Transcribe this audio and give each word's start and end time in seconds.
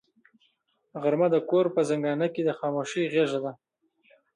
غرمه 1.01 1.27
د 1.31 1.35
کور 1.49 1.65
په 1.75 1.81
زنګانه 1.89 2.27
کې 2.33 2.41
د 2.45 2.49
خاموشۍ 2.59 3.03
غېږه 3.13 3.39
ده 3.45 3.51